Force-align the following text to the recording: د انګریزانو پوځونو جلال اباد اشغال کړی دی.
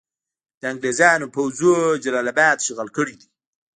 د 0.59 0.61
انګریزانو 0.73 1.31
پوځونو 1.35 1.99
جلال 2.03 2.27
اباد 2.33 2.57
اشغال 2.63 2.89
کړی 2.97 3.13
دی. 3.19 3.27